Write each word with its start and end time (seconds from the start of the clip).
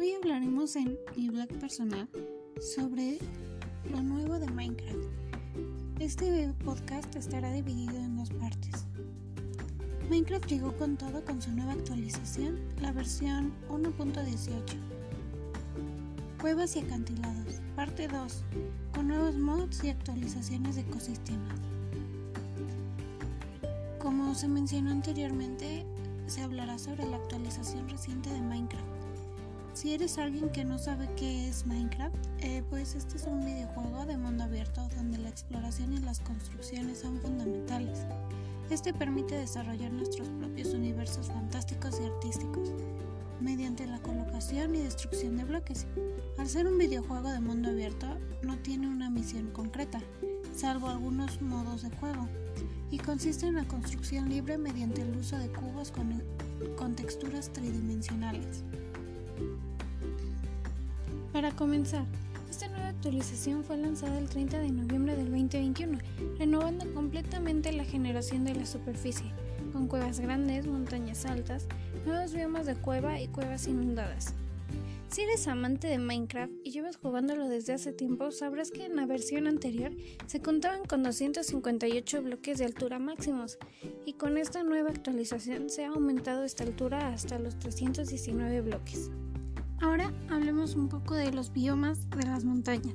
Hoy 0.00 0.12
hablaremos 0.14 0.74
en 0.74 0.98
mi 1.16 1.28
blog 1.28 1.46
personal 1.60 2.08
sobre 2.60 3.18
lo 3.88 4.02
nuevo 4.02 4.40
de 4.40 4.50
Minecraft. 4.50 5.06
Este 6.00 6.52
podcast 6.64 7.14
estará 7.14 7.52
dividido 7.52 7.94
en 7.94 8.16
dos 8.16 8.30
partes. 8.30 8.86
Minecraft 10.08 10.46
llegó 10.48 10.76
con 10.76 10.96
todo 10.96 11.24
con 11.24 11.40
su 11.40 11.52
nueva 11.52 11.74
actualización, 11.74 12.58
la 12.80 12.90
versión 12.90 13.52
1.18. 13.68 14.50
Cuevas 16.40 16.74
y 16.74 16.80
acantilados, 16.80 17.60
parte 17.76 18.08
2, 18.08 18.42
con 18.92 19.06
nuevos 19.06 19.36
mods 19.36 19.84
y 19.84 19.90
actualizaciones 19.90 20.74
de 20.74 20.80
ecosistemas. 20.80 21.60
Como 24.00 24.34
se 24.34 24.48
mencionó 24.48 24.90
anteriormente, 24.90 25.86
se 26.26 26.42
hablará 26.42 26.80
sobre 26.80 27.06
la 27.06 27.18
actualización 27.18 27.88
reciente 27.88 28.28
de 28.28 28.40
Minecraft. 28.40 28.99
Si 29.72 29.94
eres 29.94 30.18
alguien 30.18 30.50
que 30.50 30.64
no 30.64 30.78
sabe 30.78 31.08
qué 31.16 31.48
es 31.48 31.64
Minecraft, 31.64 32.14
eh, 32.40 32.62
pues 32.68 32.96
este 32.96 33.16
es 33.16 33.24
un 33.24 33.44
videojuego 33.44 34.04
de 34.04 34.16
mundo 34.16 34.44
abierto 34.44 34.88
donde 34.96 35.16
la 35.18 35.28
exploración 35.28 35.92
y 35.92 36.00
las 36.00 36.20
construcciones 36.20 36.98
son 36.98 37.18
fundamentales. 37.20 38.00
Este 38.68 38.92
permite 38.92 39.36
desarrollar 39.36 39.92
nuestros 39.92 40.28
propios 40.28 40.74
universos 40.74 41.28
fantásticos 41.28 42.00
y 42.00 42.04
artísticos 42.04 42.72
mediante 43.40 43.86
la 43.86 44.00
colocación 44.02 44.74
y 44.74 44.80
destrucción 44.80 45.36
de 45.36 45.44
bloques. 45.44 45.86
Al 46.36 46.48
ser 46.48 46.66
un 46.66 46.76
videojuego 46.76 47.30
de 47.30 47.40
mundo 47.40 47.70
abierto, 47.70 48.06
no 48.42 48.58
tiene 48.58 48.88
una 48.88 49.08
misión 49.08 49.50
concreta, 49.52 50.00
salvo 50.54 50.88
algunos 50.88 51.40
modos 51.40 51.82
de 51.82 51.90
juego 51.96 52.28
y 52.90 52.98
consiste 52.98 53.46
en 53.46 53.54
la 53.54 53.68
construcción 53.68 54.28
libre 54.28 54.58
mediante 54.58 55.02
el 55.02 55.16
uso 55.16 55.38
de 55.38 55.48
cubos 55.48 55.92
con, 55.92 56.22
con 56.76 56.96
texturas 56.96 57.52
tridimensionales. 57.52 58.64
Para 61.40 61.56
comenzar, 61.56 62.04
esta 62.50 62.68
nueva 62.68 62.88
actualización 62.88 63.64
fue 63.64 63.78
lanzada 63.78 64.18
el 64.18 64.28
30 64.28 64.58
de 64.58 64.72
noviembre 64.72 65.16
del 65.16 65.30
2021, 65.30 65.98
renovando 66.38 66.84
completamente 66.92 67.72
la 67.72 67.84
generación 67.84 68.44
de 68.44 68.54
la 68.54 68.66
superficie, 68.66 69.32
con 69.72 69.88
cuevas 69.88 70.20
grandes, 70.20 70.66
montañas 70.66 71.24
altas, 71.24 71.66
nuevos 72.04 72.34
biomas 72.34 72.66
de 72.66 72.74
cueva 72.74 73.22
y 73.22 73.28
cuevas 73.28 73.68
inundadas. 73.68 74.34
Si 75.08 75.22
eres 75.22 75.48
amante 75.48 75.86
de 75.86 75.96
Minecraft 75.96 76.52
y 76.62 76.72
llevas 76.72 76.98
jugándolo 76.98 77.48
desde 77.48 77.72
hace 77.72 77.94
tiempo, 77.94 78.30
sabrás 78.32 78.70
que 78.70 78.84
en 78.84 78.96
la 78.96 79.06
versión 79.06 79.46
anterior 79.46 79.92
se 80.26 80.42
contaban 80.42 80.84
con 80.84 81.02
258 81.02 82.22
bloques 82.22 82.58
de 82.58 82.66
altura 82.66 82.98
máximos 82.98 83.56
y 84.04 84.12
con 84.12 84.36
esta 84.36 84.62
nueva 84.62 84.90
actualización 84.90 85.70
se 85.70 85.86
ha 85.86 85.88
aumentado 85.88 86.44
esta 86.44 86.64
altura 86.64 87.14
hasta 87.14 87.38
los 87.38 87.58
319 87.58 88.60
bloques. 88.60 89.10
Ahora 89.80 90.12
hablemos 90.28 90.74
un 90.74 90.88
poco 90.88 91.14
de 91.14 91.32
los 91.32 91.54
biomas 91.54 92.10
de 92.10 92.24
las 92.24 92.44
montañas. 92.44 92.94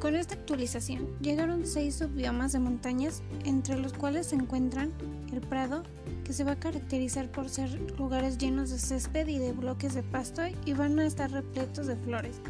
Con 0.00 0.14
esta 0.14 0.34
actualización 0.34 1.08
llegaron 1.20 1.66
6 1.66 1.92
subbiomas 1.92 2.52
de 2.52 2.60
montañas, 2.60 3.22
entre 3.44 3.76
los 3.76 3.92
cuales 3.92 4.28
se 4.28 4.36
encuentran 4.36 4.92
el 5.32 5.40
Prado, 5.40 5.82
que 6.22 6.32
se 6.32 6.44
va 6.44 6.52
a 6.52 6.60
caracterizar 6.60 7.32
por 7.32 7.48
ser 7.48 7.80
lugares 7.98 8.38
llenos 8.38 8.70
de 8.70 8.78
césped 8.78 9.26
y 9.26 9.38
de 9.38 9.52
bloques 9.52 9.94
de 9.94 10.04
pasto 10.04 10.42
y 10.64 10.72
van 10.72 11.00
a 11.00 11.06
estar 11.06 11.32
repletos 11.32 11.88
de 11.88 11.96
flores. 11.96 12.40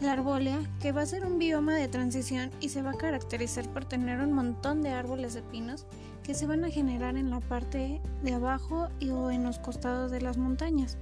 La 0.00 0.12
Arbólea, 0.12 0.58
que 0.80 0.92
va 0.92 1.02
a 1.02 1.06
ser 1.06 1.26
un 1.26 1.38
bioma 1.38 1.76
de 1.76 1.88
transición 1.88 2.50
y 2.60 2.70
se 2.70 2.80
va 2.80 2.92
a 2.92 2.94
caracterizar 2.96 3.68
por 3.74 3.84
tener 3.84 4.20
un 4.20 4.32
montón 4.32 4.80
de 4.80 4.90
árboles 4.90 5.34
de 5.34 5.42
pinos 5.42 5.86
que 6.22 6.34
se 6.34 6.46
van 6.46 6.64
a 6.64 6.70
generar 6.70 7.16
en 7.16 7.28
la 7.28 7.40
parte 7.40 8.00
de 8.22 8.32
abajo 8.32 8.88
y 9.00 9.10
o 9.10 9.30
en 9.30 9.44
los 9.44 9.58
costados 9.58 10.10
de 10.10 10.22
las 10.22 10.38
montañas. 10.38 10.96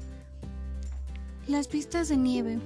Las 1.49 1.69
pistas 1.69 2.09
de 2.09 2.17
nieve 2.17 2.59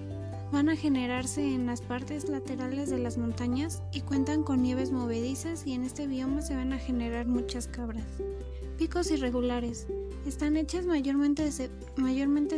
van 0.53 0.69
a 0.69 0.77
generarse 0.77 1.43
en 1.55 1.67
las 1.67 1.81
partes 1.81 2.29
laterales 2.29 2.91
de 2.91 2.99
las 2.99 3.17
montañas 3.17 3.83
y 3.93 4.03
cuentan 4.03 4.43
con 4.43 4.63
nieves 4.63 4.91
movedizas 4.91 5.67
y 5.67 5.73
en 5.73 5.85
este 5.85 6.07
bioma 6.07 6.43
se 6.43 6.55
van 6.55 6.73
a 6.73 6.79
generar 6.79 7.27
muchas 7.27 7.67
cabras. 7.67 8.05
Picos 8.77 9.11
irregulares. 9.11 9.87
Están 10.27 10.57
hechas 10.57 10.87
mayormente 10.87 11.45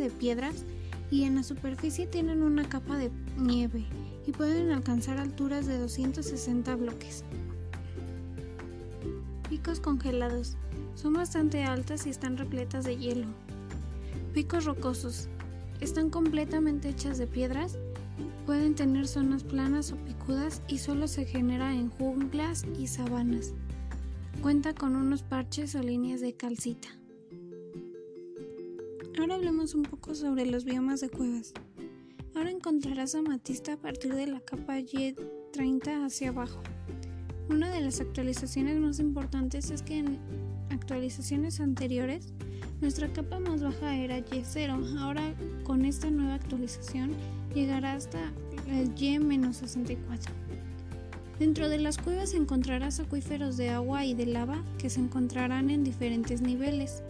de, 0.01 0.11
piedras 0.11 0.65
y 1.11 1.25
en 1.25 1.37
la 1.37 1.43
superficie 1.43 2.07
tienen 2.07 2.43
una 2.43 2.69
capa 2.69 2.97
de 2.97 3.11
nieve 3.37 3.85
y 4.27 4.33
pueden 4.33 4.71
alcanzar 4.71 5.19
alturas 5.19 5.67
de 5.67 5.79
260 5.79 6.75
bloques. 6.77 7.25
Picos 9.49 9.81
congelados. 9.81 10.57
Son 10.95 11.13
bastante 11.13 11.63
altas 11.63 12.07
y 12.07 12.11
están 12.11 12.37
repletas 12.37 12.85
de 12.85 12.97
hielo. 12.97 13.27
Picos 14.33 14.65
rocosos. 14.65 15.29
Están 15.81 16.11
completamente 16.11 16.89
hechas 16.89 17.19
de 17.19 17.27
piedras. 17.27 17.79
Pueden 18.47 18.75
tener 18.75 19.07
zonas 19.07 19.45
planas 19.45 19.93
o 19.93 19.97
picudas 19.97 20.63
y 20.69 20.79
solo 20.79 21.07
se 21.07 21.27
genera 21.27 21.75
en 21.75 21.91
junglas 21.91 22.65
y 22.79 22.87
sabanas. 22.87 23.53
Cuenta 24.41 24.75
con 24.75 24.97
unos 24.97 25.23
parches 25.23 25.75
o 25.75 25.83
líneas 25.83 26.21
de 26.21 26.35
calcita. 26.35 26.89
Ahora 29.19 29.35
hablemos 29.35 29.75
un 29.75 29.83
poco 29.83 30.15
sobre 30.15 30.47
los 30.47 30.65
biomas 30.65 31.01
de 31.01 31.11
cuevas. 31.11 31.53
Ahora 32.35 32.51
encontrarás 32.51 33.15
amatista 33.15 33.75
a 33.75 33.77
partir 33.77 34.15
de 34.15 34.27
la 34.27 34.41
capa 34.41 34.79
Y30 34.79 36.05
hacia 36.05 36.31
abajo. 36.31 36.61
Una 37.49 37.71
de 37.71 37.81
las 37.81 38.01
actualizaciones 38.01 38.79
más 38.79 38.99
importantes 38.99 39.71
es 39.71 39.83
que 39.83 39.99
en 39.99 40.19
actualizaciones 40.71 41.61
anteriores 41.61 42.33
nuestra 42.81 43.09
capa 43.13 43.39
más 43.39 43.63
baja 43.63 43.97
era 43.97 44.19
Y0. 44.19 44.99
Ahora 44.99 45.35
con 45.65 45.85
esta 45.85 46.11
nueva 46.11 46.35
actualización 46.35 47.13
llegará 47.55 47.95
hasta 47.95 48.33
el 48.69 48.93
Y-64. 48.97 50.31
Dentro 51.39 51.69
de 51.69 51.79
las 51.79 51.99
cuevas 51.99 52.33
encontrarás 52.33 52.99
acuíferos 52.99 53.57
de 53.57 53.71
agua 53.71 54.05
y 54.07 54.15
de 54.15 54.27
lava 54.27 54.63
que 54.79 54.89
se 54.89 55.01
encontrarán 55.01 55.69
en 55.69 55.85
diferentes 55.85 56.41
niveles. 56.41 57.03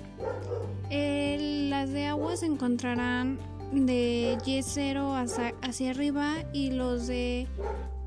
las 0.91 1.93
de 1.93 2.06
agua 2.06 2.37
se 2.37 2.47
encontrarán 2.47 3.38
de 3.72 4.38
Y0 4.44 5.21
hacia, 5.21 5.54
hacia 5.62 5.91
arriba 5.91 6.34
y 6.53 6.72
los 6.72 7.06
de 7.06 7.47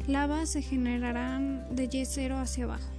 lava 0.08 0.46
se 0.46 0.62
generarán 0.62 1.66
de 1.76 1.90
Y0 1.90 2.42
hacia 2.42 2.66
abajo. 2.66 2.90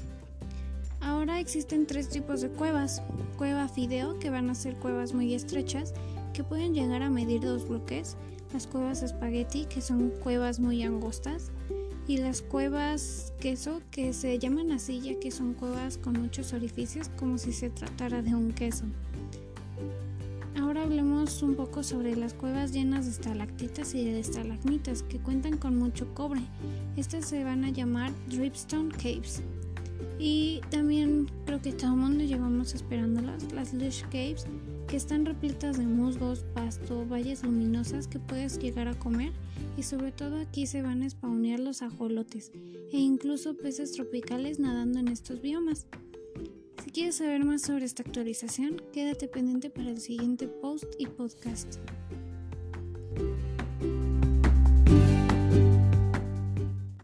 Ahora 1.01 1.41
existen 1.41 1.87
tres 1.87 2.09
tipos 2.09 2.41
de 2.41 2.51
cuevas. 2.51 3.03
Cueva 3.39 3.69
fideo, 3.69 4.19
que 4.19 4.31
van 4.31 4.51
a 4.51 4.55
ser 4.55 4.77
cuevas 4.77 5.15
muy 5.15 5.35
estrechas, 5.35 5.95
que 6.33 6.45
pueden 6.45 6.75
llegar 6.75 7.03
a 7.03 7.11
medir 7.11 7.41
dos 7.41 7.69
bloques. 7.69 8.17
Las 8.53 8.67
cuevas 8.67 9.03
espagueti, 9.03 9.67
que 9.67 9.81
son 9.81 10.11
cuevas 10.23 10.61
muy 10.61 10.83
angostas 10.83 11.51
y 12.11 12.17
las 12.17 12.43
cuevas 12.43 13.33
queso 13.39 13.83
que 13.93 14.13
se 14.13 14.37
llaman 14.37 14.73
así 14.73 15.01
ya 15.01 15.21
que 15.21 15.31
son 15.31 15.55
cuevas 15.55 15.97
con 15.97 16.21
muchos 16.21 16.53
orificios 16.53 17.09
como 17.17 17.39
si 17.39 17.53
se 17.53 17.71
tratara 17.71 18.21
de 18.21 18.35
un 18.35 18.51
queso. 18.51 18.85
Ahora 20.59 20.83
hablemos 20.83 21.41
un 21.43 21.55
poco 21.55 21.85
sobre 21.85 22.17
las 22.17 22.35
cuevas 22.35 22.73
llenas 22.73 23.05
de 23.05 23.13
estalactitas 23.13 23.95
y 23.95 24.05
de 24.05 24.19
estalagmitas 24.19 25.05
que 25.05 25.19
cuentan 25.19 25.57
con 25.57 25.79
mucho 25.79 26.13
cobre. 26.13 26.41
Estas 26.97 27.27
se 27.27 27.45
van 27.45 27.65
a 27.65 27.71
llamar 27.71 28.11
Dripstone 28.29 28.91
Caves. 28.91 29.43
Y 30.23 30.61
también 30.71 31.31
creo 31.47 31.63
que 31.63 31.73
todo 31.73 31.95
el 31.95 31.97
mundo 31.97 32.25
llevamos 32.25 32.75
esperándolas, 32.75 33.55
las 33.55 33.73
Lush 33.73 34.03
Caves, 34.03 34.45
que 34.87 34.99
están 34.99 35.25
repletas 35.25 35.79
de 35.79 35.87
musgos, 35.87 36.45
pasto, 36.53 37.07
valles 37.07 37.43
luminosas 37.43 38.07
que 38.07 38.19
puedes 38.19 38.59
llegar 38.59 38.87
a 38.87 38.99
comer 38.99 39.33
y 39.79 39.83
sobre 39.83 40.13
todo 40.13 40.37
aquí 40.39 40.67
se 40.67 40.83
van 40.83 41.03
a 41.03 41.09
spawnear 41.09 41.59
los 41.59 41.81
ajolotes 41.81 42.53
e 42.93 42.99
incluso 42.99 43.57
peces 43.57 43.93
tropicales 43.93 44.59
nadando 44.59 44.99
en 44.99 45.09
estos 45.09 45.41
biomas. 45.41 45.87
Si 46.85 46.91
quieres 46.91 47.17
saber 47.17 47.43
más 47.47 47.63
sobre 47.63 47.87
esta 47.87 48.03
actualización, 48.03 48.83
quédate 48.93 49.27
pendiente 49.27 49.71
para 49.71 49.89
el 49.89 50.01
siguiente 50.01 50.49
post 50.49 50.85
y 50.99 51.07
podcast. 51.07 51.79